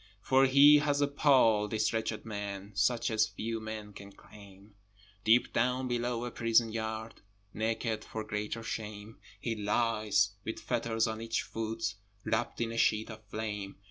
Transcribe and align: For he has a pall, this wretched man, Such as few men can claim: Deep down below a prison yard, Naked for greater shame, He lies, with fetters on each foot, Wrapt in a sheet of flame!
For 0.19 0.47
he 0.47 0.77
has 0.79 0.99
a 0.99 1.07
pall, 1.07 1.67
this 1.67 1.93
wretched 1.93 2.25
man, 2.25 2.71
Such 2.73 3.11
as 3.11 3.27
few 3.27 3.59
men 3.59 3.93
can 3.93 4.11
claim: 4.11 4.73
Deep 5.23 5.53
down 5.53 5.87
below 5.87 6.25
a 6.25 6.31
prison 6.31 6.71
yard, 6.71 7.21
Naked 7.53 8.03
for 8.03 8.23
greater 8.23 8.63
shame, 8.63 9.19
He 9.39 9.55
lies, 9.55 10.31
with 10.43 10.57
fetters 10.59 11.05
on 11.05 11.21
each 11.21 11.43
foot, 11.43 11.93
Wrapt 12.25 12.59
in 12.61 12.71
a 12.71 12.79
sheet 12.79 13.11
of 13.11 13.23
flame! 13.25 13.75